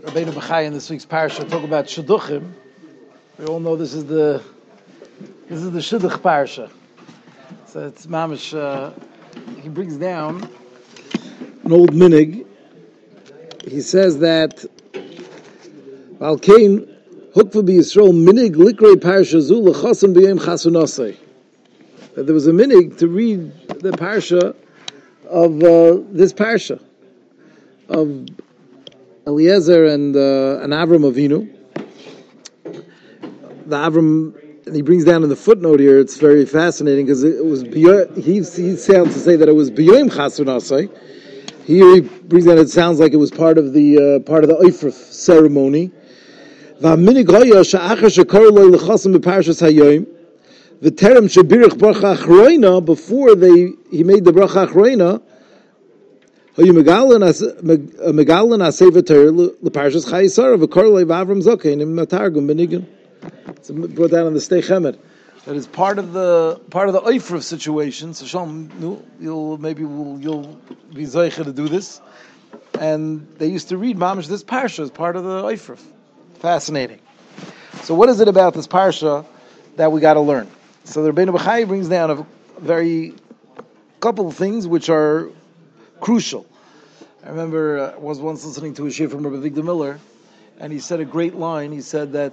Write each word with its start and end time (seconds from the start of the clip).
Rabbeinu 0.00 0.32
Bachai 0.32 0.64
in 0.64 0.72
this 0.72 0.88
week's 0.88 1.04
parsha 1.04 1.46
talk 1.46 1.62
about 1.62 1.84
shidduchim. 1.84 2.52
We 3.38 3.44
all 3.44 3.60
know 3.60 3.76
this 3.76 3.92
is 3.92 4.06
the 4.06 4.42
this 5.46 5.58
is 5.60 5.70
the 5.72 5.80
shidduch 5.80 6.22
parsha. 6.22 6.70
So 7.66 7.86
it's 7.88 8.06
mamish. 8.06 8.56
Uh, 8.56 8.92
he 9.60 9.68
brings 9.68 9.98
down 9.98 10.48
an 11.64 11.72
old 11.72 11.92
minig. 11.92 12.46
He 13.68 13.82
says 13.82 14.20
that 14.20 14.64
Al 16.18 16.38
Kain 16.38 16.86
hukva 17.34 17.66
bi 17.66 17.72
Yisrael 17.72 18.14
minig 18.14 18.54
likrei 18.54 18.94
parsha 18.94 19.42
zu 19.42 19.60
lechasim 19.60 20.14
b'yem 20.14 20.38
chasunasei. 20.38 21.14
That 22.14 22.24
there 22.24 22.34
was 22.34 22.46
a 22.46 22.52
minig 22.52 22.96
to 23.00 23.06
read 23.06 23.52
the 23.68 23.90
parsha 23.90 24.56
of 25.28 25.62
uh, 25.62 26.02
this 26.10 26.32
parsha 26.32 26.82
of 27.90 28.26
Eliezer 29.26 29.86
and 29.86 30.16
uh, 30.16 30.60
and 30.62 30.72
Avram 30.72 31.10
Avinu. 31.10 31.48
The 33.66 33.76
Avram 33.76 34.34
he 34.74 34.82
brings 34.82 35.04
down 35.04 35.22
in 35.22 35.28
the 35.28 35.36
footnote 35.36 35.80
here. 35.80 35.98
It's 35.98 36.16
very 36.16 36.46
fascinating 36.46 37.06
because 37.06 37.24
it 37.24 37.44
was 37.44 37.62
he 37.62 38.34
he 38.34 38.76
sounds 38.76 39.14
to 39.14 39.20
say 39.20 39.36
that 39.36 39.48
it 39.48 39.54
was 39.54 39.70
biyoim 39.70 40.10
chaser 40.14 40.44
nasai. 40.44 40.90
Here 41.64 41.94
he 41.96 42.00
brings 42.00 42.46
down. 42.46 42.58
It 42.58 42.70
sounds 42.70 42.98
like 42.98 43.12
it 43.12 43.16
was 43.16 43.30
part 43.30 43.58
of 43.58 43.72
the 43.72 44.16
uh, 44.16 44.20
part 44.20 44.44
of 44.44 44.48
the 44.50 44.56
oifrif 44.56 44.92
ceremony. 44.92 45.90
The 46.80 46.96
terem 50.90 51.28
bracha 51.76 52.16
achroina 52.16 52.84
before 52.84 53.34
they 53.34 53.72
he 53.90 54.02
made 54.02 54.24
the 54.24 54.32
bracha 54.32 54.66
achreina. 54.66 55.22
Hayu 56.56 56.72
megalin 56.72 57.22
aseva 58.60 58.98
uh, 58.98 59.02
Torah 59.02 59.30
leparshas 59.30 60.04
Chayei 60.10 60.28
Sarah 60.28 60.54
of 60.54 60.62
a 60.62 60.66
korle 60.66 61.04
v'avram 61.04 61.40
zokein 61.44 61.80
im 61.80 61.94
matargum 61.94 62.48
Benigun. 62.50 62.86
It's 63.50 63.70
brought 63.70 64.10
down 64.10 64.26
on 64.26 64.34
the 64.34 64.40
Steichemet. 64.40 64.98
That 65.44 65.54
is 65.54 65.68
part 65.68 66.00
of 66.00 66.12
the 66.12 66.60
part 66.70 66.88
of 66.88 66.94
the 66.94 67.02
Oifrav 67.02 67.44
situation. 67.44 68.14
So 68.14 68.26
Shalom, 68.26 69.06
you'll 69.20 69.58
maybe 69.58 69.84
will 69.84 70.20
you'll 70.20 70.58
be 70.92 71.04
zayicha 71.04 71.44
to 71.44 71.52
do 71.52 71.68
this. 71.68 72.00
And 72.80 73.28
they 73.38 73.46
used 73.46 73.68
to 73.68 73.76
read 73.76 73.96
mamish 73.96 74.26
this 74.26 74.42
parsha 74.42 74.80
as 74.80 74.90
part 74.90 75.14
of 75.14 75.22
the 75.22 75.42
Oifrav. 75.42 75.80
Fascinating. 76.40 76.98
So 77.82 77.94
what 77.94 78.08
is 78.08 78.18
it 78.18 78.26
about 78.26 78.54
this 78.54 78.66
parsha 78.66 79.24
that 79.76 79.92
we 79.92 80.00
got 80.00 80.14
to 80.14 80.20
learn? 80.20 80.48
So 80.82 81.04
the 81.04 81.12
Rabbeinu 81.12 81.38
Bachai 81.38 81.68
brings 81.68 81.88
down 81.88 82.10
a 82.10 82.26
very 82.58 83.14
couple 84.00 84.26
of 84.26 84.34
things 84.34 84.66
which 84.66 84.88
are 84.88 85.30
crucial. 86.00 86.46
I 87.22 87.28
remember 87.28 87.78
uh, 87.78 87.92
I 87.92 87.98
was 87.98 88.18
once 88.18 88.44
listening 88.46 88.74
to 88.74 88.86
a 88.86 88.90
shir 88.90 89.08
from 89.08 89.26
Rabbi 89.26 89.46
Avigdor 89.46 89.62
Miller, 89.62 90.00
and 90.58 90.72
he 90.72 90.78
said 90.78 91.00
a 91.00 91.04
great 91.04 91.34
line. 91.34 91.70
He 91.70 91.82
said 91.82 92.14
that 92.14 92.32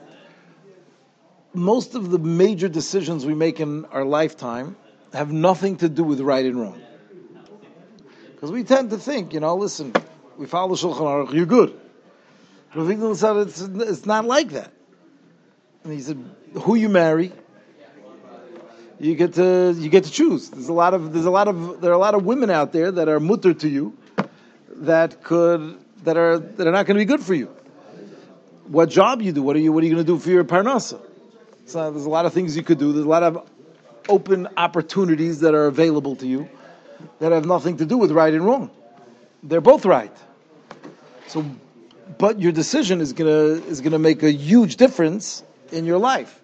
most 1.54 1.96
of 1.96 2.10
the 2.10 2.20
major 2.20 2.70
decisions 2.70 3.26
we 3.26 3.34
make 3.34 3.60
in 3.60 3.84
our 3.86 4.06
lifetime 4.06 4.78
have 5.14 5.32
nothing 5.32 5.76
to 5.78 5.90
do 5.90 6.04
with 6.04 6.22
right 6.22 6.46
and 6.46 6.60
wrong. 6.60 6.82
Because 8.34 8.52
we 8.52 8.64
tend 8.64 8.92
to 8.92 8.98
think, 8.98 9.34
you 9.34 9.42
know, 9.42 9.56
listen, 9.56 9.94
we 10.38 10.46
follow 10.46 10.76
Shulchan 10.76 11.00
Aruch, 11.00 11.34
you're 11.34 11.46
good. 11.46 11.78
Ravigdal 12.74 13.16
said 13.16 13.36
it's, 13.38 13.60
it's 13.62 14.06
not 14.06 14.24
like 14.24 14.50
that. 14.52 14.72
And 15.84 15.92
he 15.92 16.00
said, 16.00 16.24
who 16.62 16.76
you 16.76 16.88
marry, 16.88 17.34
you 19.00 19.16
get 19.16 19.34
to 19.34 19.76
you 19.78 19.90
get 19.90 20.06
to 20.06 20.12
choose. 20.12 20.50
There's 20.50 20.70
a 20.70 20.74
lot 20.74 20.94
of 20.94 21.12
there's 21.12 21.26
a 21.26 21.32
lot 21.32 21.48
of 21.48 21.82
there 21.82 21.92
are 21.92 21.96
a 21.96 22.00
lot 22.00 22.16
of 22.16 22.26
women 22.26 22.50
out 22.50 22.72
there 22.72 22.92
that 22.92 23.10
are 23.10 23.20
mutter 23.20 23.54
to 23.54 23.68
you 23.68 23.98
that 24.78 25.24
could 25.24 25.78
that 26.04 26.18
are 26.18 26.40
that 26.40 26.68
are 26.68 26.72
not 26.72 26.86
going 26.86 26.96
to 26.96 27.02
be 27.02 27.06
good 27.06 27.22
for 27.22 27.34
you. 27.34 27.48
What 28.68 28.90
job 28.90 29.22
you 29.22 29.32
do? 29.32 29.42
What 29.42 29.56
are 29.56 29.60
you 29.60 29.72
what 29.72 29.84
are 29.84 29.88
you 29.88 29.94
going 29.94 30.06
to 30.06 30.12
do 30.12 30.20
for 30.20 30.30
your 30.30 30.44
parnasa? 30.44 31.02
So 31.66 31.92
there's 31.92 32.06
a 32.06 32.10
lot 32.10 32.26
of 32.26 32.34
things 32.34 32.56
you 32.56 32.64
could 32.64 32.78
do. 32.78 32.94
There's 32.94 33.06
a 33.06 33.10
lot 33.10 33.24
of 33.24 33.48
open 34.08 34.48
opportunities 34.56 35.42
that 35.42 35.54
are 35.54 35.68
available 35.68 36.16
to 36.18 36.28
you 36.28 36.48
that 37.20 37.32
have 37.32 37.46
nothing 37.46 37.78
to 37.78 37.86
do 37.86 37.98
with 37.98 38.12
right 38.12 38.34
and 38.34 38.46
wrong. 38.46 38.72
They're 39.44 39.62
both 39.62 39.86
right. 39.86 40.16
So 41.28 41.46
but 42.18 42.40
your 42.40 42.52
decision 42.52 43.02
is 43.02 43.14
gonna 43.14 43.62
is 43.68 43.82
gonna 43.82 44.00
make 44.00 44.24
a 44.24 44.32
huge 44.32 44.78
difference 44.78 45.44
in 45.72 45.86
your 45.86 45.98
life. 45.98 46.42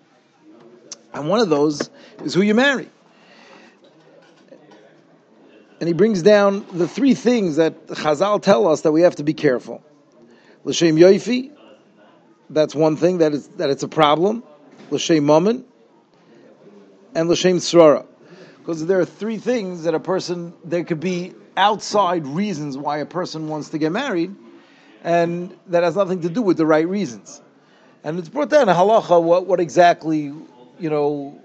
And 1.13 1.30
one 1.30 1.40
of 1.40 1.50
those 1.50 1.90
is 2.24 2.34
who 2.34 2.41
you 2.41 2.53
marry. 2.53 2.90
And 5.83 5.89
he 5.89 5.94
brings 5.94 6.21
down 6.21 6.66
the 6.71 6.88
three 6.88 7.13
things 7.13 7.57
that 7.57 7.88
Chazal 7.88 8.41
tell 8.41 8.69
us 8.69 8.83
that 8.83 8.94
we 8.94 9.01
have 9.01 9.17
to 9.17 9.23
be 9.25 9.33
careful. 9.33 9.83
L'shem 10.63 10.95
yoifi, 10.95 11.51
that's 12.49 12.73
one 12.73 12.95
thing 12.95 13.17
that 13.17 13.33
is 13.33 13.49
that 13.57 13.69
it's 13.69 13.83
a 13.83 13.89
problem. 13.89 14.44
L'shem 14.91 15.25
mammon, 15.25 15.66
and 17.13 17.27
l'shem 17.27 17.57
srara. 17.57 18.05
Because 18.59 18.85
there 18.85 19.01
are 19.01 19.03
three 19.03 19.35
things 19.35 19.83
that 19.83 19.94
a 19.94 19.99
person 19.99 20.53
there 20.63 20.85
could 20.85 21.01
be 21.01 21.33
outside 21.57 22.25
reasons 22.27 22.77
why 22.77 23.00
a 23.00 23.05
person 23.05 23.50
wants 23.50 23.67
to 23.71 23.77
get 23.77 23.91
married, 23.91 24.33
and 25.03 25.53
that 25.67 25.83
has 25.83 25.97
nothing 25.97 26.21
to 26.21 26.29
do 26.29 26.41
with 26.41 26.55
the 26.55 26.65
right 26.65 26.88
reasons. 26.88 27.41
And 28.05 28.19
it's 28.19 28.29
brought 28.29 28.50
down 28.50 28.69
a 28.69 28.73
halacha 28.73 29.21
what, 29.21 29.47
what 29.47 29.59
exactly, 29.59 30.31
you 30.79 30.89
know, 30.89 31.41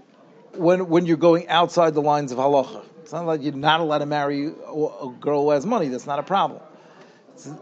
when 0.55 0.89
when 0.89 1.07
you're 1.07 1.17
going 1.17 1.49
outside 1.49 1.93
the 1.95 2.03
lines 2.03 2.31
of 2.31 2.39
halacha. 2.39 2.85
It's 3.09 3.13
not 3.15 3.25
like 3.25 3.43
you're 3.43 3.55
not 3.55 3.81
allowed 3.81 4.01
to 4.01 4.07
marry 4.07 4.49
a 4.49 5.09
girl 5.19 5.45
who 5.45 5.51
has 5.53 5.65
money. 5.65 5.89
That's 5.89 6.07
not 6.07 6.19
a 6.19 6.23
problem. 6.23 6.61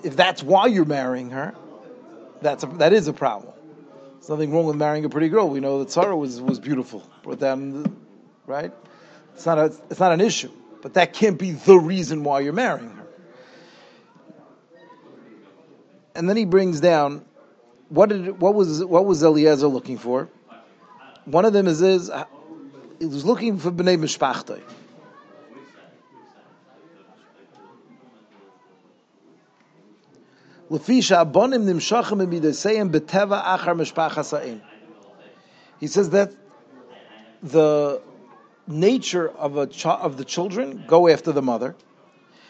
If 0.03 0.17
that's 0.17 0.43
why 0.43 0.67
you're 0.67 0.85
marrying 0.85 1.31
her, 1.31 1.55
that's 2.43 2.65
a, 2.65 2.67
that 2.79 2.93
is 2.93 3.07
a 3.07 3.13
problem. 3.13 3.53
There's 4.15 4.29
nothing 4.29 4.53
wrong 4.53 4.67
with 4.67 4.75
marrying 4.75 5.05
a 5.05 5.09
pretty 5.09 5.29
girl. 5.29 5.49
We 5.49 5.61
know 5.61 5.79
that 5.79 5.93
Sarah 5.93 6.17
was, 6.17 6.41
was 6.41 6.59
beautiful. 6.59 7.09
Brought 7.23 7.39
down, 7.39 7.97
right? 8.45 8.73
It's 9.37 9.47
not 9.47 9.59
a, 9.59 9.67
it's 9.89 10.01
not 10.01 10.11
an 10.11 10.21
issue, 10.21 10.51
but 10.83 10.95
that 10.95 11.13
can't 11.13 11.39
be 11.39 11.53
the 11.53 11.79
reason 11.79 12.25
why 12.25 12.41
you're 12.41 12.53
marrying 12.53 12.91
her. 12.91 13.07
and 16.17 16.29
then 16.29 16.37
he 16.37 16.45
brings 16.45 16.81
down 16.81 17.25
what 17.89 18.09
did 18.09 18.41
what 18.41 18.55
was 18.55 18.85
what 18.85 19.07
was 19.07 19.23
Eliezer 19.23 19.69
looking 19.69 19.97
for? 19.97 20.29
One 21.25 21.45
of 21.45 21.53
them 21.53 21.69
is 21.69 21.83
is 21.83 22.11
he 22.99 23.07
was 23.07 23.25
looking 23.25 23.59
for 23.59 23.71
bnei 23.71 23.97
mishpachtei. 23.97 24.61
He 30.69 31.01
says 35.87 36.11
that 36.11 36.33
the 37.43 38.03
nature 38.67 39.29
of 39.29 39.57
a 39.57 39.69
ch- 39.69 39.87
of 39.87 40.17
the 40.17 40.25
children 40.25 40.83
go 40.89 41.09
after 41.09 41.31
the 41.31 41.43
mother. 41.43 41.77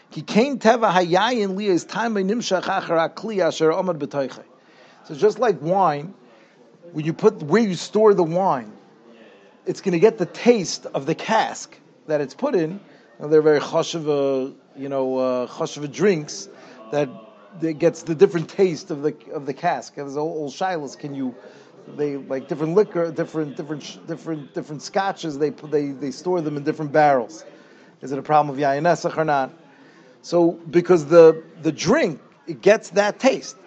So 0.09 0.35
just 5.15 5.39
like 5.39 5.61
wine, 5.61 6.13
when 6.93 7.05
you 7.05 7.13
put 7.13 7.43
where 7.43 7.61
you 7.61 7.75
store 7.75 8.15
the 8.15 8.23
wine, 8.23 8.71
it's 9.67 9.81
going 9.81 9.91
to 9.91 9.99
get 9.99 10.17
the 10.17 10.25
taste 10.25 10.87
of 10.87 11.05
the 11.05 11.13
cask 11.13 11.77
that 12.07 12.19
it's 12.21 12.33
put 12.33 12.55
in. 12.55 12.79
And 13.19 13.31
they're 13.31 13.43
very 13.43 13.59
choshev, 13.59 14.55
you 14.75 14.89
know, 14.89 15.17
uh, 15.17 15.87
drinks 15.91 16.49
that 16.91 17.09
gets 17.61 18.03
the 18.03 18.15
different 18.15 18.49
taste 18.49 18.91
of 18.91 19.01
the 19.01 19.15
of 19.31 19.45
the 19.45 19.53
cask. 19.53 19.97
Old, 19.97 20.17
old 20.17 20.51
shilas. 20.51 20.97
Can 20.97 21.15
you? 21.15 21.35
They 21.95 22.17
like 22.17 22.47
different 22.47 22.75
liquor, 22.75 23.11
different 23.11 23.55
different 23.55 24.07
different 24.07 24.53
different 24.53 24.81
scotches. 24.81 25.37
They 25.37 25.51
they 25.51 25.91
they 25.91 26.11
store 26.11 26.41
them 26.41 26.57
in 26.57 26.63
different 26.63 26.91
barrels. 26.91 27.45
Is 28.01 28.11
it 28.11 28.19
a 28.19 28.21
problem 28.21 28.55
of 28.55 28.61
yayin 28.61 29.17
or 29.17 29.25
not? 29.25 29.51
So 30.21 30.51
because 30.51 31.05
the 31.05 31.43
the 31.61 31.71
drink 31.71 32.19
it 32.47 32.61
gets 32.61 32.91
that 32.91 33.19
taste. 33.19 33.57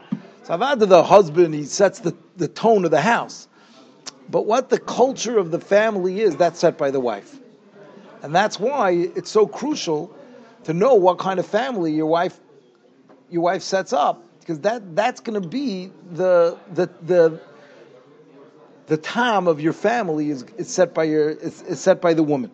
So 0.44 0.54
Avada, 0.56 0.88
the 0.88 1.02
husband, 1.02 1.54
he 1.54 1.64
sets 1.64 2.00
the, 2.00 2.16
the 2.36 2.48
tone 2.48 2.84
of 2.84 2.90
the 2.90 3.00
house. 3.00 3.46
But 4.28 4.46
what 4.46 4.70
the 4.70 4.78
culture 4.78 5.38
of 5.38 5.50
the 5.50 5.60
family 5.60 6.20
is, 6.20 6.36
that's 6.36 6.60
set 6.60 6.78
by 6.78 6.90
the 6.90 7.00
wife. 7.00 7.38
And 8.22 8.34
that's 8.34 8.58
why 8.58 8.92
it's 8.92 9.30
so 9.30 9.46
crucial 9.46 10.14
to 10.64 10.72
know 10.72 10.94
what 10.94 11.18
kind 11.18 11.40
of 11.40 11.46
family 11.46 11.92
your 11.92 12.06
wife 12.06 12.38
your 13.30 13.42
wife 13.42 13.62
sets 13.62 13.92
up. 13.92 14.22
Because 14.40 14.60
that, 14.60 14.96
that's 14.96 15.20
gonna 15.20 15.40
be 15.40 15.92
the 16.12 16.58
the 16.72 16.90
the 17.02 17.40
the 18.86 18.96
time 18.96 19.46
of 19.46 19.60
your 19.60 19.72
family 19.72 20.30
is, 20.30 20.42
is 20.56 20.68
set 20.68 20.92
by 20.92 21.04
your 21.04 21.30
is, 21.30 21.62
is 21.62 21.80
set 21.80 22.00
by 22.00 22.14
the 22.14 22.22
woman. 22.22 22.50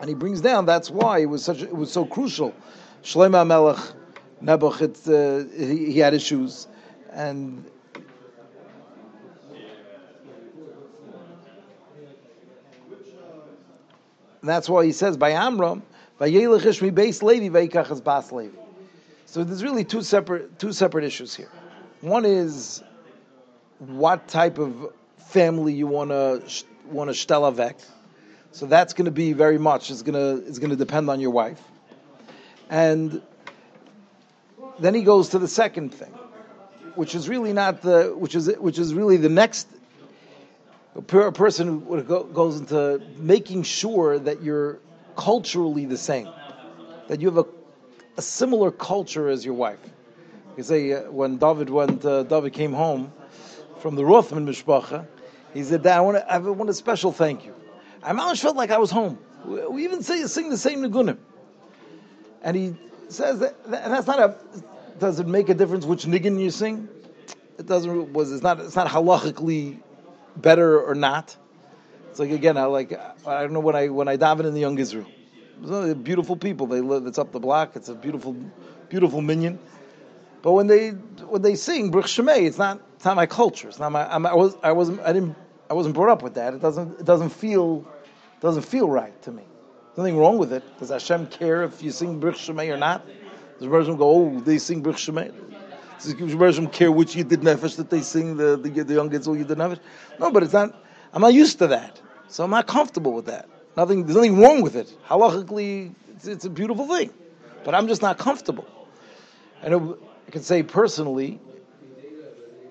And 0.00 0.08
he 0.08 0.14
brings 0.14 0.40
down 0.40 0.66
that's 0.66 0.90
why 0.90 1.18
it 1.18 1.26
was 1.26 1.44
such 1.44 1.62
it 1.62 1.74
was 1.74 1.90
so 1.90 2.04
crucial. 2.04 2.54
Shlomo 3.02 3.46
Melech 3.46 3.78
Nebuch, 4.42 4.80
uh, 4.82 5.48
he, 5.56 5.92
he, 5.92 5.98
had 5.98 6.14
issues, 6.14 6.66
and 7.10 7.64
that's 14.42 14.68
why 14.68 14.84
he 14.84 14.92
says 14.92 15.16
by 15.16 15.32
Amram, 15.32 15.82
by 16.18 16.30
Yelech 16.30 16.60
Ishmi 16.60 16.94
base 16.94 17.22
Levi, 17.22 17.48
by 17.48 17.66
bas 18.00 18.32
Levi. 18.32 18.56
So 19.30 19.44
there's 19.44 19.62
really 19.62 19.84
two 19.84 20.02
separate 20.02 20.58
two 20.58 20.72
separate 20.72 21.04
issues 21.04 21.36
here. 21.36 21.48
One 22.00 22.24
is 22.24 22.82
what 23.78 24.26
type 24.26 24.58
of 24.58 24.92
family 25.28 25.72
you 25.72 25.86
want 25.86 26.10
to 26.10 26.42
want 26.86 27.10
to 27.10 27.14
shtel 27.14 27.80
So 28.50 28.66
that's 28.66 28.92
going 28.92 29.04
to 29.04 29.12
be 29.12 29.32
very 29.32 29.56
much. 29.56 29.88
It's 29.92 30.02
going 30.02 30.14
to 30.14 30.44
it's 30.48 30.58
going 30.58 30.70
to 30.70 30.76
depend 30.76 31.08
on 31.08 31.20
your 31.20 31.30
wife. 31.30 31.62
And 32.70 33.22
then 34.80 34.94
he 34.94 35.02
goes 35.02 35.28
to 35.28 35.38
the 35.38 35.46
second 35.46 35.94
thing, 35.94 36.12
which 36.96 37.14
is 37.14 37.28
really 37.28 37.52
not 37.52 37.82
the 37.82 38.12
which 38.16 38.34
is 38.34 38.48
which 38.58 38.80
is 38.80 38.94
really 38.94 39.16
the 39.16 39.28
next. 39.28 39.68
A 40.96 41.02
person 41.02 41.82
who 41.82 42.02
goes 42.02 42.58
into 42.58 43.00
making 43.16 43.62
sure 43.62 44.18
that 44.18 44.42
you're 44.42 44.80
culturally 45.16 45.86
the 45.86 45.96
same, 45.96 46.28
that 47.06 47.20
you 47.20 47.28
have 47.28 47.38
a, 47.38 47.59
a 48.20 48.22
similar 48.22 48.70
culture 48.70 49.30
as 49.30 49.46
your 49.46 49.54
wife. 49.54 49.80
You 50.58 50.62
say 50.62 50.92
uh, 50.92 51.10
when 51.10 51.38
David 51.38 51.70
went, 51.70 52.04
uh, 52.04 52.22
David 52.24 52.52
came 52.52 52.74
home 52.74 53.10
from 53.78 53.94
the 53.96 54.04
Rothman 54.04 54.46
mishpacha, 54.46 55.06
he 55.54 55.62
said, 55.64 55.82
"Dad, 55.82 55.96
I 55.96 56.00
want 56.02 56.58
want 56.58 56.68
a 56.68 56.74
special 56.74 57.12
thank 57.12 57.46
you. 57.46 57.54
I 58.02 58.10
almost 58.10 58.42
felt 58.42 58.56
like 58.56 58.70
I 58.70 58.76
was 58.76 58.90
home. 58.90 59.18
We 59.46 59.84
even 59.84 60.02
say 60.02 60.22
sing 60.26 60.50
the 60.50 60.58
same 60.58 60.82
nigunim." 60.82 61.16
And 62.42 62.54
he 62.56 62.74
says 63.08 63.38
that, 63.38 63.56
and 63.64 63.90
that's 63.94 64.06
not 64.06 64.20
a. 64.20 64.36
Does 64.98 65.18
it 65.18 65.26
make 65.26 65.48
a 65.48 65.54
difference 65.54 65.86
which 65.86 66.04
nigun 66.04 66.38
you 66.38 66.50
sing? 66.50 66.88
It 67.58 67.64
doesn't. 67.64 68.12
Was 68.12 68.32
it's 68.32 68.42
not. 68.42 68.60
It's 68.60 68.76
not 68.76 68.86
halachically 68.86 69.80
better 70.36 70.78
or 70.78 70.94
not. 70.94 71.34
It's 72.10 72.18
like 72.18 72.32
again. 72.32 72.58
I 72.58 72.64
like. 72.64 72.92
I 73.26 73.40
don't 73.40 73.54
know 73.54 73.60
when 73.60 73.76
I 73.76 73.88
when 73.88 74.08
I 74.08 74.18
daven 74.18 74.44
in 74.44 74.52
the 74.52 74.60
young 74.60 74.78
Israel. 74.78 75.06
Beautiful 75.60 76.36
people. 76.36 76.66
They 76.66 76.80
live. 76.80 77.06
It's 77.06 77.18
up 77.18 77.32
the 77.32 77.40
block. 77.40 77.76
It's 77.76 77.88
a 77.88 77.94
beautiful, 77.94 78.34
beautiful 78.88 79.20
minyan. 79.20 79.58
But 80.42 80.52
when 80.52 80.66
they 80.66 80.90
when 80.90 81.42
they 81.42 81.54
sing 81.54 81.90
Bruch 81.90 82.06
Shemay, 82.06 82.46
it's 82.46 82.58
not 82.58 82.80
it's 82.96 83.04
not 83.04 83.16
my 83.16 83.26
culture. 83.26 83.68
It's 83.68 83.78
not 83.78 83.92
my. 83.92 84.12
I'm, 84.12 84.24
I 84.24 84.34
was 84.34 84.56
I 84.62 84.72
wasn't 84.72 85.00
I 85.00 85.12
didn't 85.12 85.36
I 85.68 85.74
wasn't 85.74 85.94
brought 85.94 86.10
up 86.10 86.22
with 86.22 86.34
that. 86.34 86.54
It 86.54 86.60
doesn't 86.60 87.00
it 87.00 87.04
doesn't 87.04 87.30
feel 87.30 87.86
doesn't 88.40 88.62
feel 88.62 88.88
right 88.88 89.20
to 89.22 89.32
me. 89.32 89.42
There's 89.42 89.98
nothing 89.98 90.16
wrong 90.16 90.38
with 90.38 90.52
it. 90.52 90.62
Does 90.78 90.88
Hashem 90.88 91.26
care 91.26 91.62
if 91.62 91.82
you 91.82 91.90
sing 91.90 92.20
Bruch 92.20 92.36
Shemay 92.36 92.72
or 92.72 92.78
not? 92.78 93.06
Does 93.58 93.70
Hashem 93.70 93.96
go, 93.96 94.08
oh, 94.08 94.40
they 94.40 94.56
sing 94.56 94.80
Bruch 94.80 94.96
Shemay? 94.96 95.32
Does 96.02 96.32
Hashem 96.32 96.68
care 96.68 96.90
which 96.90 97.14
Yedid 97.14 97.42
Nefesh 97.42 97.76
that 97.76 97.90
they 97.90 98.00
sing 98.00 98.38
the 98.38 98.56
the, 98.56 98.70
the 98.70 98.94
young 98.94 99.10
kids 99.10 99.28
all 99.28 99.36
Yedid 99.36 99.56
Nefesh? 99.56 99.80
No, 100.18 100.30
but 100.30 100.42
it's 100.42 100.54
not. 100.54 100.74
I'm 101.12 101.20
not 101.20 101.34
used 101.34 101.58
to 101.58 101.66
that, 101.66 102.00
so 102.28 102.44
I'm 102.44 102.50
not 102.50 102.66
comfortable 102.66 103.12
with 103.12 103.26
that. 103.26 103.48
Nothing. 103.76 104.04
There's 104.04 104.16
nothing 104.16 104.40
wrong 104.40 104.62
with 104.62 104.76
it. 104.76 104.92
Halachically, 105.08 105.94
it's, 106.14 106.26
it's 106.26 106.44
a 106.44 106.50
beautiful 106.50 106.86
thing, 106.86 107.10
but 107.64 107.74
I'm 107.74 107.88
just 107.88 108.02
not 108.02 108.18
comfortable. 108.18 108.66
And 109.62 109.74
it, 109.74 109.98
I 110.28 110.30
can 110.30 110.42
say 110.42 110.62
personally, 110.62 111.40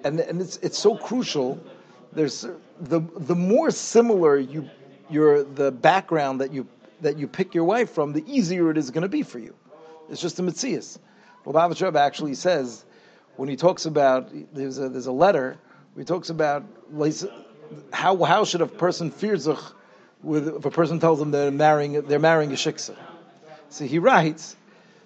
and 0.04 0.20
and 0.20 0.42
it's 0.42 0.58
it's 0.58 0.78
so 0.78 0.98
crucial. 0.98 1.60
There's 2.12 2.46
the 2.82 3.02
the 3.18 3.36
more 3.36 3.72
similar 3.72 4.38
you 4.38 4.70
your 5.10 5.44
the 5.44 5.72
background 5.72 6.42
that 6.42 6.54
you 6.54 6.68
that 7.02 7.18
you 7.18 7.28
pick 7.28 7.54
your 7.54 7.64
wife 7.64 7.92
from, 7.92 8.12
the 8.14 8.24
easier 8.28 8.70
it 8.70 8.78
is 8.78 8.92
going 8.92 9.04
to 9.04 9.10
be 9.10 9.24
for 9.24 9.40
you. 9.40 9.56
It's 10.10 10.22
just 10.22 10.40
a 10.40 10.44
mitzias. 10.44 11.00
Baba 11.46 11.74
Rebbe 11.74 12.00
actually 12.00 12.36
says 12.36 12.86
when 13.38 13.50
he 13.50 13.56
talks 13.56 13.86
about 13.86 14.30
there's 14.54 14.78
a 14.78 14.90
there's 14.90 15.08
a 15.08 15.12
letter 15.12 15.58
he 15.98 16.04
talks 16.04 16.30
about 16.30 16.64
how 17.92 18.24
how 18.24 18.44
should 18.46 18.62
a 18.62 18.68
person 18.68 19.10
fear 19.10 19.36
zich 19.36 19.58
with 20.24 20.48
if 20.48 20.66
a 20.66 20.72
person 20.72 21.00
tells 21.00 21.20
them 21.20 21.32
they're 21.32 21.52
marrying 21.52 22.02
they're 22.02 22.20
marrying 22.20 22.52
a 22.52 22.56
shiksa. 22.56 22.96
So 23.70 23.86
he 23.86 24.00
writes 24.00 24.56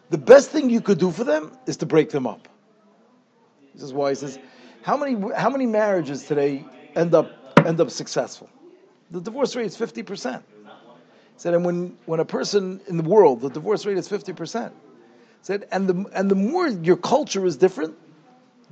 the 0.10 0.18
best 0.18 0.50
thing 0.52 0.70
you 0.70 0.82
could 0.82 1.00
do 1.00 1.12
for 1.12 1.24
them 1.24 1.52
is 1.66 1.78
to 1.78 1.86
break 1.86 2.10
them 2.10 2.28
up. 2.28 2.48
This 3.74 3.84
is 3.84 3.94
why 3.94 4.10
he 4.10 4.16
says, 4.16 4.40
how 4.84 4.98
many 4.98 5.16
how 5.36 5.50
many 5.50 5.66
marriages 5.66 6.24
today 6.24 6.66
end 6.96 7.14
up 7.14 7.32
end 7.66 7.80
up 7.80 7.90
successful? 7.90 8.50
The 9.12 9.22
divorce 9.22 9.56
rate 9.56 9.66
is 9.68 9.78
fifty 9.78 10.04
percent. 10.04 10.44
He 10.66 11.40
Said, 11.40 11.56
and 11.56 11.66
when, 11.66 11.98
when 12.06 12.20
a 12.20 12.26
person 12.26 12.80
in 12.88 12.98
the 12.98 13.04
world, 13.04 13.42
the 13.42 13.50
divorce 13.50 13.86
rate 13.86 13.98
is 13.98 14.08
fifty 14.08 14.34
percent. 14.34 14.74
He 14.98 15.00
Said, 15.42 15.68
and 15.72 15.88
the 15.90 16.06
and 16.14 16.30
the 16.30 16.36
more 16.36 16.68
your 16.68 16.98
culture 16.98 17.46
is 17.46 17.58
different, 17.58 17.96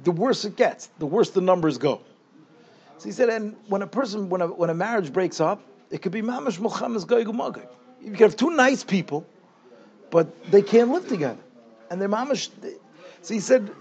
the 0.04 0.12
worse 0.12 0.46
it 0.46 0.56
gets, 0.56 0.90
the 1.00 1.06
worse 1.06 1.32
the 1.32 1.42
numbers 1.42 1.78
go. 1.78 2.02
So 2.98 3.06
he 3.06 3.12
said, 3.12 3.30
and 3.30 3.56
when 3.68 3.82
a 3.82 3.88
person, 3.88 4.30
when 4.30 4.42
a 4.42 4.48
when 4.48 4.70
a 4.70 4.76
marriage 4.76 5.12
breaks 5.12 5.42
up, 5.42 5.62
it 5.92 6.02
could 6.02 6.12
be 6.12 6.22
mamash 6.22 6.58
mulchamas 6.60 7.06
goygu 7.06 7.68
You 8.02 8.12
can 8.12 8.16
have 8.16 8.36
two 8.36 8.50
nice 8.50 8.84
people 8.84 9.26
but 10.12 10.52
they 10.52 10.62
can't 10.62 10.92
live 10.92 11.08
together. 11.08 11.40
And 11.90 12.00
their 12.00 12.10
mamash. 12.10 12.50
So 13.22 13.34
he 13.34 13.40
said, 13.40 13.72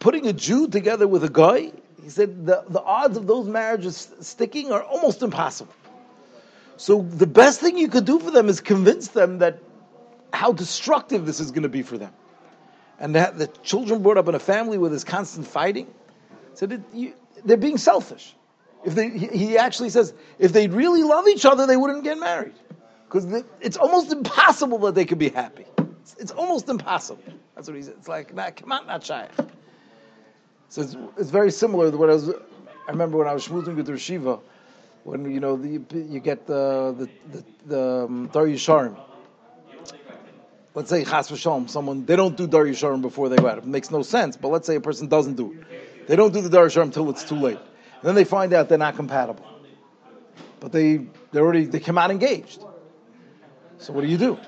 putting 0.00 0.26
a 0.26 0.32
Jew 0.32 0.66
together 0.66 1.06
with 1.06 1.22
a 1.22 1.28
guy, 1.28 1.70
he 2.02 2.08
said 2.08 2.46
the, 2.46 2.64
the 2.68 2.82
odds 2.82 3.16
of 3.16 3.26
those 3.26 3.46
marriages 3.46 4.08
sticking 4.20 4.72
are 4.72 4.82
almost 4.82 5.22
impossible. 5.22 5.72
So 6.76 7.02
the 7.02 7.26
best 7.26 7.60
thing 7.60 7.78
you 7.78 7.88
could 7.88 8.04
do 8.04 8.18
for 8.18 8.30
them 8.30 8.48
is 8.48 8.60
convince 8.60 9.08
them 9.08 9.38
that 9.38 9.60
how 10.32 10.52
destructive 10.52 11.24
this 11.24 11.38
is 11.38 11.52
going 11.52 11.62
to 11.62 11.68
be 11.68 11.82
for 11.82 11.96
them. 11.96 12.12
And 12.98 13.14
that 13.14 13.38
the 13.38 13.46
children 13.62 14.02
brought 14.02 14.18
up 14.18 14.28
in 14.28 14.34
a 14.34 14.40
family 14.40 14.78
where 14.78 14.90
there's 14.90 15.04
constant 15.04 15.46
fighting, 15.46 15.86
said 16.54 16.82
so 16.92 17.12
they're 17.44 17.56
being 17.56 17.78
selfish. 17.78 18.34
If 18.84 18.94
they, 18.94 19.08
he 19.08 19.56
actually 19.56 19.88
says, 19.88 20.12
if 20.38 20.52
they 20.52 20.68
really 20.68 21.02
love 21.02 21.26
each 21.26 21.44
other, 21.46 21.66
they 21.66 21.76
wouldn't 21.76 22.04
get 22.04 22.18
married. 22.18 22.54
Because 23.08 23.44
it's 23.60 23.76
almost 23.76 24.12
impossible 24.12 24.78
that 24.78 24.94
they 24.94 25.04
could 25.04 25.18
be 25.18 25.30
happy. 25.30 25.64
It's, 26.02 26.14
it's 26.18 26.32
almost 26.32 26.68
impossible. 26.68 27.22
That's 27.54 27.68
what 27.68 27.76
he 27.76 27.82
said. 27.82 27.94
It's 27.98 28.08
like, 28.08 28.34
nah, 28.34 28.50
come 28.50 28.72
on, 28.72 28.86
not 28.86 29.04
shaykh. 29.04 29.30
So 30.68 30.82
it's, 30.82 30.96
it's 31.16 31.30
very 31.30 31.50
similar 31.50 31.90
to 31.90 31.96
what 31.96 32.10
I 32.10 32.14
was. 32.14 32.30
I 32.30 32.90
remember 32.90 33.16
when 33.16 33.28
I 33.28 33.32
was 33.32 33.46
shmuzing 33.46 33.76
with 33.76 33.86
the 33.86 33.96
Shiva, 33.96 34.40
when 35.04 35.30
you 35.30 35.40
know 35.40 35.56
the, 35.56 35.68
you 35.68 36.20
get 36.20 36.46
the 36.46 36.94
the 36.98 37.08
the, 37.30 37.44
the 37.66 38.04
um, 38.04 38.28
Dor 38.32 38.46
Yeshorim. 38.46 39.00
Let's 40.74 40.90
say 40.90 41.04
Chas 41.04 41.30
v'Shalom, 41.30 41.70
someone 41.70 42.04
they 42.04 42.16
don't 42.16 42.36
do 42.36 42.48
Dor 42.48 42.64
Yeshorim 42.64 43.00
before 43.00 43.28
they 43.28 43.36
go 43.36 43.46
out. 43.46 43.58
It 43.58 43.66
makes 43.66 43.92
no 43.92 44.02
sense. 44.02 44.36
But 44.36 44.48
let's 44.48 44.66
say 44.66 44.74
a 44.74 44.80
person 44.80 45.06
doesn't 45.06 45.36
do 45.36 45.52
it. 45.52 46.08
They 46.08 46.16
don't 46.16 46.34
do 46.34 46.40
the 46.40 46.50
Dor 46.50 46.66
Yeshorim 46.66 46.84
until 46.84 47.08
it's 47.10 47.22
too 47.22 47.36
late. 47.36 47.60
And 48.04 48.10
then 48.10 48.16
they 48.16 48.24
find 48.24 48.52
out 48.52 48.68
they're 48.68 48.76
not 48.76 48.96
compatible. 48.96 49.46
But 50.60 50.72
they 50.72 51.06
they 51.32 51.40
already 51.40 51.64
they 51.64 51.80
come 51.80 51.96
out 51.96 52.10
engaged. 52.10 52.62
So 53.78 53.94
what 53.94 54.02
do 54.02 54.08
you 54.08 54.18
do? 54.18 54.38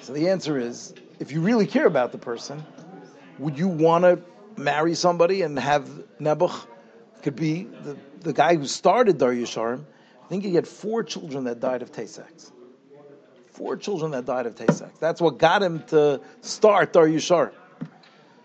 So 0.00 0.14
the 0.14 0.30
answer 0.30 0.58
is, 0.58 0.94
if 1.20 1.30
you 1.30 1.42
really 1.42 1.66
care 1.66 1.84
about 1.84 2.10
the 2.10 2.16
person, 2.16 2.64
would 3.38 3.58
you 3.58 3.68
want 3.68 4.04
to 4.04 4.22
marry 4.56 4.94
somebody 4.94 5.42
and 5.42 5.58
have 5.58 5.86
Nebuch? 6.18 6.66
Could 7.22 7.36
be 7.36 7.64
the, 7.64 7.98
the 8.20 8.32
guy 8.32 8.56
who 8.56 8.66
started 8.66 9.18
Dor 9.18 9.32
Yeshorim. 9.32 9.84
I 10.24 10.28
think 10.28 10.44
he 10.44 10.54
had 10.54 10.66
four 10.66 11.02
children 11.02 11.44
that 11.44 11.60
died 11.60 11.82
of 11.82 11.92
Tay-Sachs. 11.92 12.50
Four 13.48 13.76
children 13.76 14.12
that 14.12 14.24
died 14.24 14.46
of 14.46 14.54
Tay-Sachs. 14.54 14.98
That's 14.98 15.20
what 15.20 15.36
got 15.36 15.62
him 15.62 15.82
to 15.88 16.22
start 16.40 16.94
Dor 16.94 17.06
Yeshorim. 17.06 17.52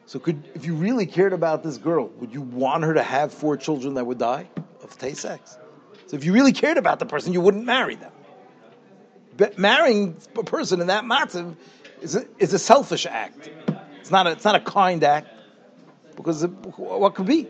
So 0.07 0.19
could, 0.19 0.49
if 0.55 0.65
you 0.65 0.73
really 0.75 1.05
cared 1.05 1.33
about 1.33 1.63
this 1.63 1.77
girl, 1.77 2.07
would 2.19 2.33
you 2.33 2.41
want 2.41 2.85
her 2.85 2.95
to 2.95 3.03
have 3.03 3.33
four 3.33 3.57
children 3.57 3.95
that 3.95 4.05
would 4.05 4.19
die 4.19 4.49
of 4.83 4.97
Tay-Sachs? 4.97 5.57
So 6.07 6.15
if 6.17 6.23
you 6.25 6.33
really 6.33 6.53
cared 6.53 6.77
about 6.77 6.99
the 6.99 7.05
person, 7.05 7.33
you 7.33 7.41
wouldn't 7.41 7.65
marry 7.65 7.95
them 7.95 8.13
But 9.37 9.57
marrying 9.59 10.17
a 10.37 10.43
person 10.43 10.81
in 10.81 10.87
that 10.87 11.03
matzav 11.03 11.55
is 12.01 12.15
a, 12.15 12.25
is 12.39 12.53
a 12.53 12.59
selfish 12.59 13.05
act. 13.05 13.49
It's 13.99 14.11
not 14.11 14.27
a, 14.27 14.31
it's 14.31 14.45
not 14.45 14.55
a 14.55 14.61
kind 14.61 15.03
act 15.03 15.29
because 16.15 16.43
it, 16.43 16.49
what 16.77 17.15
could 17.15 17.27
be 17.27 17.47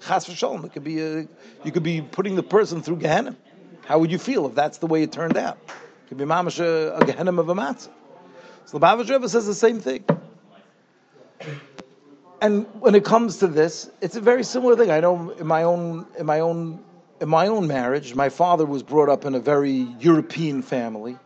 chas 0.00 0.26
v'shalom? 0.26 0.64
It 0.64 0.72
could 0.72 0.84
be 0.84 1.00
a, 1.00 1.28
you 1.64 1.72
could 1.72 1.82
be 1.82 2.02
putting 2.02 2.36
the 2.36 2.42
person 2.42 2.82
through 2.82 2.96
Gehenna. 2.96 3.36
How 3.86 3.98
would 3.98 4.10
you 4.10 4.18
feel 4.18 4.46
if 4.46 4.54
that's 4.54 4.78
the 4.78 4.86
way 4.88 5.02
it 5.02 5.12
turned 5.12 5.36
out? 5.36 5.58
It 5.66 6.08
could 6.08 6.18
be 6.18 6.24
mamash 6.24 6.60
a, 6.60 6.96
a 6.96 7.04
Gehenna 7.04 7.38
of 7.38 7.48
a 7.50 7.54
matzah. 7.54 7.90
So 8.66 8.78
the 8.78 8.86
Bava 8.86 9.08
Rebbe 9.08 9.28
says 9.28 9.46
the 9.46 9.54
same 9.54 9.80
thing. 9.80 10.04
And 12.42 12.66
when 12.80 12.96
it 12.96 13.04
comes 13.04 13.36
to 13.38 13.46
this, 13.46 13.88
it's 14.00 14.16
a 14.16 14.20
very 14.20 14.42
similar 14.42 14.74
thing. 14.74 14.90
I 14.90 14.98
know 14.98 15.30
in 15.30 15.46
my 15.46 15.62
own 15.62 16.06
in 16.18 16.26
my 16.26 16.40
own 16.40 16.84
in 17.20 17.28
my 17.28 17.46
own 17.46 17.68
marriage, 17.68 18.16
my 18.16 18.28
father 18.28 18.66
was 18.66 18.82
brought 18.82 19.08
up 19.08 19.24
in 19.24 19.36
a 19.36 19.38
very 19.38 19.86
European 20.00 20.60
family. 20.60 21.16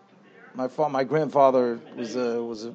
My 0.55 0.69
fa- 0.69 0.91
my 0.91 1.05
grandfather 1.05 1.81
was 1.97 2.17
a, 2.17 2.43
was 2.43 2.67
a, 2.67 2.75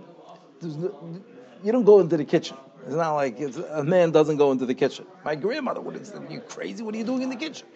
you 0.63 1.71
don't 1.71 1.83
go 1.83 1.99
into 1.99 2.17
the 2.17 2.25
kitchen. 2.25 2.57
It's 2.87 2.95
not 2.95 3.13
like 3.13 3.39
it's, 3.39 3.57
a 3.57 3.83
man 3.83 4.09
doesn't 4.09 4.37
go 4.37 4.51
into 4.51 4.65
the 4.65 4.73
kitchen. 4.73 5.05
My 5.23 5.35
grandmother 5.35 5.79
would 5.79 5.93
have 5.93 6.07
said, 6.07 6.25
"You 6.27 6.39
crazy? 6.39 6.81
What 6.81 6.95
are 6.95 6.97
you 6.97 7.03
doing 7.03 7.21
in 7.21 7.29
the 7.29 7.35
kitchen?" 7.35 7.67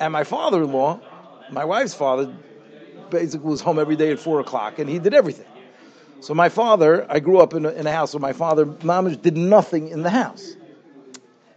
And 0.00 0.10
my 0.10 0.24
father-in-law, 0.24 1.00
my 1.50 1.66
wife's 1.66 1.92
father, 1.92 2.34
basically 3.10 3.50
was 3.50 3.60
home 3.60 3.78
every 3.78 3.96
day 3.96 4.10
at 4.10 4.18
four 4.18 4.40
o'clock, 4.40 4.78
and 4.78 4.88
he 4.88 4.98
did 4.98 5.12
everything. 5.12 5.49
So 6.20 6.34
my 6.34 6.48
father, 6.48 7.06
I 7.08 7.20
grew 7.20 7.38
up 7.38 7.54
in 7.54 7.64
a, 7.66 7.70
in 7.70 7.86
a 7.86 7.92
house 7.92 8.14
where 8.14 8.20
my 8.20 8.32
father, 8.32 8.66
mamish, 8.66 9.20
did 9.20 9.36
nothing 9.36 9.88
in 9.88 10.02
the 10.02 10.10
house. 10.10 10.54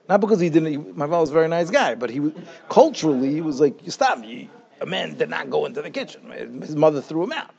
Not 0.09 0.21
because 0.21 0.39
he 0.39 0.49
didn't. 0.49 0.71
He, 0.71 0.77
my 0.77 1.05
father 1.05 1.21
was 1.21 1.29
a 1.29 1.33
very 1.33 1.47
nice 1.47 1.69
guy, 1.69 1.95
but 1.95 2.09
he 2.09 2.31
culturally 2.69 3.31
he 3.31 3.41
was 3.41 3.59
like, 3.61 3.83
"You 3.85 3.91
stop! 3.91 4.19
me." 4.19 4.49
a 4.83 4.85
man 4.85 5.15
did 5.15 5.29
not 5.29 5.49
go 5.49 5.65
into 5.65 5.81
the 5.81 5.89
kitchen. 5.89 6.61
His 6.61 6.75
mother 6.75 7.01
threw 7.01 7.23
him 7.23 7.31
out, 7.31 7.53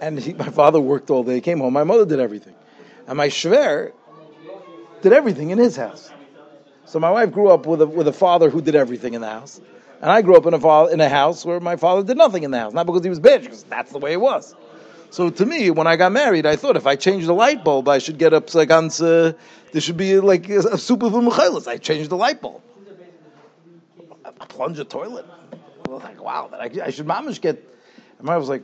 and 0.00 0.18
he, 0.18 0.34
my 0.34 0.50
father 0.50 0.78
worked 0.80 1.10
all 1.10 1.24
day. 1.24 1.40
Came 1.40 1.58
home. 1.58 1.72
My 1.72 1.84
mother 1.84 2.04
did 2.04 2.20
everything, 2.20 2.54
and 3.06 3.16
my 3.16 3.28
shver, 3.28 3.92
did 5.00 5.12
everything 5.12 5.50
in 5.50 5.58
his 5.58 5.76
house. 5.76 6.12
So 6.84 7.00
my 7.00 7.10
wife 7.10 7.32
grew 7.32 7.48
up 7.48 7.66
with 7.66 7.80
a, 7.80 7.86
with 7.86 8.08
a 8.08 8.12
father 8.12 8.50
who 8.50 8.60
did 8.60 8.74
everything 8.74 9.14
in 9.14 9.22
the 9.22 9.28
house. 9.28 9.60
And 10.02 10.10
I 10.10 10.22
grew 10.22 10.36
up 10.36 10.46
in 10.46 10.54
a, 10.54 10.60
fa- 10.60 10.88
in 10.90 11.00
a 11.00 11.08
house 11.08 11.44
where 11.44 11.60
my 11.60 11.76
father 11.76 12.02
did 12.02 12.16
nothing 12.16 12.42
in 12.42 12.50
the 12.50 12.58
house. 12.58 12.72
Not 12.72 12.86
because 12.86 13.04
he 13.04 13.10
was 13.10 13.20
bad, 13.20 13.42
because 13.42 13.62
that's 13.64 13.92
the 13.92 13.98
way 13.98 14.12
it 14.12 14.20
was. 14.20 14.54
So 15.10 15.28
to 15.28 15.44
me, 15.44 15.70
when 15.70 15.88
I 15.88 15.96
got 15.96 16.12
married, 16.12 16.46
I 16.46 16.54
thought 16.54 16.76
if 16.76 16.86
I 16.86 16.94
change 16.94 17.26
the 17.26 17.34
light 17.34 17.64
bulb, 17.64 17.88
I 17.88 17.98
should 17.98 18.16
get 18.16 18.32
up 18.32 18.46
ganze, 18.46 19.36
there 19.72 19.80
should 19.80 19.96
be 19.96 20.20
like 20.20 20.48
a 20.48 20.78
super 20.78 21.06
of 21.06 21.68
I 21.68 21.76
changed 21.78 22.10
the 22.10 22.16
light 22.16 22.40
bulb. 22.40 22.62
A 24.24 24.46
plunge 24.46 24.78
a 24.78 24.84
toilet. 24.84 25.26
I 25.86 25.90
was 25.90 26.02
like, 26.04 26.22
wow, 26.22 26.48
I, 26.52 26.70
I 26.84 26.90
should 26.90 27.06
mamish 27.06 27.40
get. 27.40 27.62
And 28.20 28.30
I 28.30 28.36
was 28.36 28.48
like, 28.48 28.62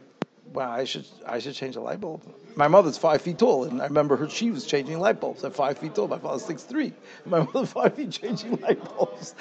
wow, 0.53 0.71
I 0.71 0.85
should 0.85 1.05
I 1.27 1.41
should 1.41 1.55
change 1.55 1.75
the 1.75 1.81
light 1.81 2.01
bulb. 2.01 2.23
My 2.55 2.69
mother's 2.69 2.97
five 2.97 3.21
feet 3.23 3.39
tall, 3.39 3.65
and 3.65 3.83
I 3.83 3.85
remember 3.85 4.17
her 4.17 4.29
she 4.29 4.51
was 4.51 4.65
changing 4.65 5.01
light 5.01 5.21
bulbs 5.21 5.45
at 5.45 5.55
five 5.55 5.79
feet 5.79 5.95
tall. 5.97 6.07
My 6.07 6.19
father's 6.19 6.45
six 6.45 6.63
three. 6.63 6.93
My 7.25 7.41
mother 7.41 7.67
five 7.67 7.95
feet 7.95 8.13
changing 8.13 8.61
light 8.61 8.83
bulbs. 8.85 9.35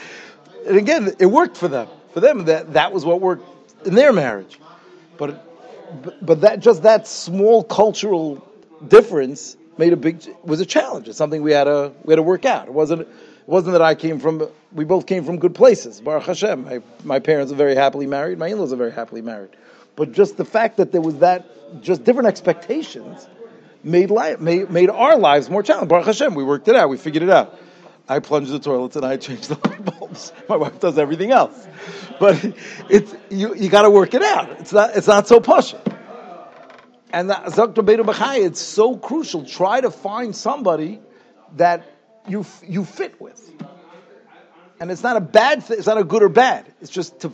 And 0.66 0.78
again, 0.78 1.14
it 1.20 1.28
worked 1.28 1.58
for 1.58 1.68
them. 1.68 1.88
For 2.14 2.20
them, 2.20 2.46
that 2.46 2.74
that 2.74 2.92
was 2.92 3.06
what 3.06 3.22
worked 3.22 3.46
in 3.86 3.94
their 3.94 4.12
marriage. 4.12 4.60
But 5.18 5.55
but 6.22 6.42
that 6.42 6.60
just 6.60 6.84
that 6.84 7.08
small 7.08 7.64
cultural 7.64 8.46
difference 8.88 9.58
made 9.78 9.94
a 9.94 9.98
big 9.98 10.24
was 10.44 10.60
a 10.60 10.66
challenge. 10.66 11.08
It's 11.08 11.18
something 11.18 11.42
we 11.42 11.52
had 11.52 11.66
to 11.66 11.92
we 12.04 12.12
had 12.12 12.18
to 12.18 12.24
work 12.24 12.46
out. 12.46 12.68
It 12.68 12.74
wasn't 12.74 13.02
it 13.02 13.08
wasn't 13.46 13.74
that 13.74 13.82
I 13.82 13.96
came 13.96 14.20
from 14.20 14.48
we 14.74 14.86
both 14.86 15.06
came 15.06 15.24
from 15.24 15.40
good 15.40 15.56
places. 15.56 16.02
Baruch 16.02 16.24
Hashem. 16.24 16.66
My, 16.66 16.82
my 17.04 17.20
parents 17.20 17.52
are 17.52 17.56
very 17.56 17.76
happily 17.76 18.08
married. 18.08 18.38
My 18.38 18.48
in-laws 18.48 18.74
are 18.74 18.78
very 18.78 18.92
happily 18.92 19.22
married. 19.22 19.52
But 19.96 20.12
just 20.12 20.38
the 20.38 20.46
fact 20.46 20.78
that 20.78 20.92
there 20.92 21.02
was 21.02 21.20
that 21.20 21.46
just 21.82 22.04
different 22.04 22.28
expectations 22.28 23.28
made 23.84 24.10
life 24.10 24.40
made, 24.40 24.70
made 24.70 24.90
our 24.90 25.18
lives 25.18 25.50
more 25.50 25.64
challenging. 25.64 25.88
Baruch 25.88 26.08
Hashem, 26.08 26.36
we 26.36 26.44
worked 26.44 26.68
it 26.68 26.76
out. 26.76 26.90
We 26.90 26.98
figured 26.98 27.24
it 27.24 27.30
out. 27.30 27.58
I 28.08 28.20
plunge 28.20 28.50
the 28.50 28.60
toilets 28.60 28.96
and 28.96 29.06
I 29.06 29.18
change 29.18 29.48
the 29.48 29.56
light 29.68 29.84
bulbs. 29.84 30.32
My 30.50 30.58
wife 30.58 30.80
does 30.80 30.98
everything 30.98 31.32
else, 31.32 31.68
but 32.20 32.44
it's 32.90 33.16
you. 33.30 33.56
You 33.56 33.70
got 33.70 33.84
to 33.84 33.90
work 33.90 34.14
it 34.14 34.22
out. 34.22 34.52
It's 34.60 34.74
not. 34.74 34.96
It's 34.96 35.08
not 35.08 35.28
so 35.28 35.40
pushy. 35.40 35.80
And 37.12 37.30
Dr. 37.30 37.82
Beto 37.82 38.04
Bachai, 38.04 38.46
it's 38.46 38.60
so 38.60 38.98
crucial. 38.98 39.46
Try 39.46 39.82
to 39.82 39.90
find 39.90 40.36
somebody 40.36 41.00
that 41.56 41.86
you 42.28 42.46
you 42.68 42.86
fit 42.86 43.20
with. 43.20 43.52
And 44.80 44.92
it's 44.92 45.04
not 45.04 45.16
a 45.16 45.22
bad 45.22 45.64
thing. 45.64 45.78
It's 45.78 45.88
not 45.88 45.98
a 45.98 46.04
good 46.04 46.22
or 46.22 46.30
bad. 46.30 46.66
It's 46.82 46.92
just 46.92 47.22
to, 47.22 47.32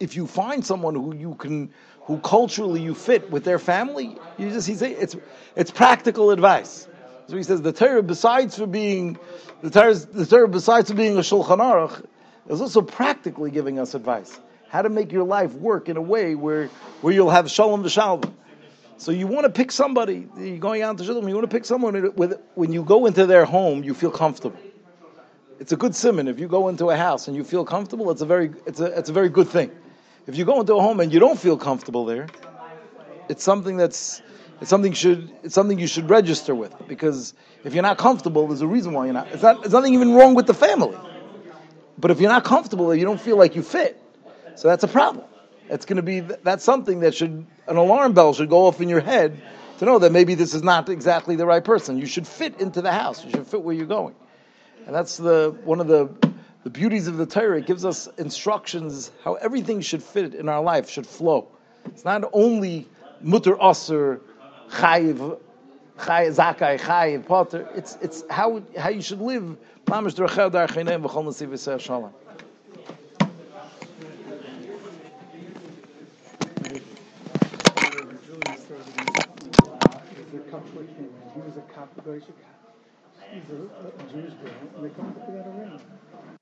if 0.00 0.16
you 0.16 0.26
find 0.26 0.64
someone 0.64 0.94
who 0.94 1.14
you 1.14 1.34
can, 1.34 1.70
who 2.02 2.18
culturally 2.18 2.80
you 2.80 2.94
fit 2.94 3.30
with 3.30 3.44
their 3.44 3.58
family, 3.58 4.16
you 4.38 4.50
just 4.50 4.66
he's 4.66 4.80
it's 4.82 5.14
it's 5.54 5.70
practical 5.70 6.30
advice. 6.30 6.88
So 7.28 7.36
he 7.36 7.42
says 7.42 7.60
the 7.60 7.72
Torah, 7.72 8.02
besides 8.02 8.56
for 8.56 8.66
being 8.66 9.18
the 9.60 9.68
Torah, 9.68 9.94
the 9.94 10.24
Torah, 10.24 10.48
besides 10.48 10.90
for 10.90 10.96
being 10.96 11.18
a 11.18 11.20
Shulchan 11.20 11.58
Aruch, 11.58 12.04
is 12.48 12.62
also 12.62 12.80
practically 12.80 13.50
giving 13.50 13.78
us 13.78 13.94
advice 13.94 14.40
how 14.70 14.80
to 14.80 14.88
make 14.88 15.12
your 15.12 15.24
life 15.24 15.52
work 15.52 15.90
in 15.90 15.98
a 15.98 16.02
way 16.02 16.34
where 16.34 16.68
where 17.02 17.12
you'll 17.12 17.28
have 17.28 17.50
shalom 17.50 17.82
v'shalom. 17.82 18.32
So 18.96 19.12
you 19.12 19.26
want 19.26 19.44
to 19.44 19.50
pick 19.50 19.72
somebody. 19.72 20.26
You're 20.38 20.56
going 20.56 20.80
out 20.80 20.96
to 20.98 21.04
shalom. 21.04 21.28
You 21.28 21.34
want 21.34 21.50
to 21.50 21.54
pick 21.54 21.66
someone 21.66 22.14
with 22.14 22.40
when 22.54 22.72
you 22.72 22.82
go 22.82 23.04
into 23.04 23.26
their 23.26 23.44
home, 23.44 23.84
you 23.84 23.92
feel 23.92 24.10
comfortable. 24.10 24.58
It's 25.60 25.72
a 25.72 25.76
good 25.76 25.94
simon. 25.94 26.28
If 26.28 26.40
you 26.40 26.48
go 26.48 26.68
into 26.68 26.88
a 26.88 26.96
house 26.96 27.28
and 27.28 27.36
you 27.36 27.44
feel 27.44 27.66
comfortable, 27.66 28.10
it's 28.10 28.22
a 28.22 28.26
very 28.26 28.52
it's 28.64 28.80
a 28.80 28.86
it's 28.98 29.10
a 29.10 29.12
very 29.12 29.28
good 29.28 29.48
thing. 29.48 29.70
If 30.26 30.36
you 30.36 30.46
go 30.46 30.60
into 30.60 30.76
a 30.76 30.80
home 30.80 31.00
and 31.00 31.12
you 31.12 31.20
don't 31.20 31.38
feel 31.38 31.58
comfortable 31.58 32.06
there, 32.06 32.26
it's 33.28 33.44
something 33.44 33.76
that's 33.76 34.22
it's 34.60 34.70
something 34.70 34.92
should 34.92 35.30
it's 35.42 35.54
something 35.54 35.78
you 35.78 35.86
should 35.86 36.10
register 36.10 36.54
with 36.54 36.74
because 36.88 37.34
if 37.64 37.74
you're 37.74 37.82
not 37.82 37.98
comfortable, 37.98 38.46
there's 38.46 38.60
a 38.60 38.66
reason 38.66 38.92
why 38.92 39.04
you're 39.04 39.14
not. 39.14 39.28
It's 39.28 39.42
not. 39.42 39.60
There's 39.60 39.72
nothing 39.72 39.94
even 39.94 40.14
wrong 40.14 40.34
with 40.34 40.46
the 40.46 40.54
family, 40.54 40.98
but 41.98 42.10
if 42.10 42.20
you're 42.20 42.30
not 42.30 42.44
comfortable, 42.44 42.94
you 42.94 43.04
don't 43.04 43.20
feel 43.20 43.36
like 43.36 43.54
you 43.54 43.62
fit. 43.62 44.02
So 44.56 44.68
that's 44.68 44.82
a 44.82 44.88
problem. 44.88 45.24
It's 45.68 45.84
going 45.84 45.96
to 45.96 46.02
be 46.02 46.20
that's 46.20 46.64
something 46.64 47.00
that 47.00 47.14
should 47.14 47.46
an 47.66 47.76
alarm 47.76 48.14
bell 48.14 48.32
should 48.32 48.48
go 48.48 48.66
off 48.66 48.80
in 48.80 48.88
your 48.88 49.00
head 49.00 49.40
to 49.78 49.84
know 49.84 49.98
that 50.00 50.10
maybe 50.10 50.34
this 50.34 50.54
is 50.54 50.62
not 50.62 50.88
exactly 50.88 51.36
the 51.36 51.46
right 51.46 51.62
person. 51.62 51.98
You 51.98 52.06
should 52.06 52.26
fit 52.26 52.60
into 52.60 52.82
the 52.82 52.92
house. 52.92 53.24
You 53.24 53.30
should 53.30 53.46
fit 53.46 53.62
where 53.62 53.74
you're 53.74 53.86
going, 53.86 54.14
and 54.86 54.94
that's 54.94 55.18
the 55.18 55.56
one 55.64 55.80
of 55.80 55.86
the 55.86 56.08
the 56.64 56.70
beauties 56.70 57.06
of 57.06 57.16
the 57.16 57.26
Torah. 57.26 57.58
It 57.58 57.66
gives 57.66 57.84
us 57.84 58.08
instructions 58.18 59.12
how 59.22 59.34
everything 59.34 59.80
should 59.80 60.02
fit 60.02 60.34
in 60.34 60.48
our 60.48 60.62
life, 60.62 60.90
should 60.90 61.06
flow. 61.06 61.48
It's 61.84 62.04
not 62.04 62.24
only 62.32 62.88
mutter 63.20 63.56
aser 63.62 64.20
chayiv, 64.70 65.38
zakai, 65.98 66.78
chayiv 66.80 67.26
potter. 67.26 67.68
It's 67.74 67.96
it's 68.00 68.24
how 68.30 68.62
how 68.76 68.88
you 68.90 69.02
should 69.02 69.20
live. 69.20 69.56
V'chol 69.86 71.80
shalom. 71.80 72.12
He 81.34 81.40
was 81.40 81.56
a 81.56 81.62
He's 83.30 83.42
a 83.50 84.12
Jewish 84.12 84.32
and 84.76 84.84
they 84.84 84.90
come 84.90 85.14
together. 85.14 86.37